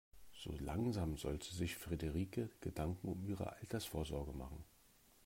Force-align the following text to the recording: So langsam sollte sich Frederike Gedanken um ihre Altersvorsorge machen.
So 0.33 0.51
langsam 0.57 1.15
sollte 1.15 1.53
sich 1.53 1.75
Frederike 1.75 2.49
Gedanken 2.61 3.07
um 3.07 3.23
ihre 3.23 3.53
Altersvorsorge 3.57 4.33
machen. 4.33 4.63